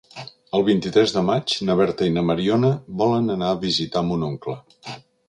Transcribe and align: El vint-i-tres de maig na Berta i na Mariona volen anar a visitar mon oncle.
El 0.59 0.63
vint-i-tres 0.69 1.11
de 1.17 1.21
maig 1.27 1.53
na 1.67 1.75
Berta 1.81 2.07
i 2.11 2.13
na 2.15 2.23
Mariona 2.31 2.71
volen 3.03 3.29
anar 3.37 3.51
a 3.53 3.59
visitar 3.67 4.03
mon 4.09 4.25
oncle. 4.31 4.57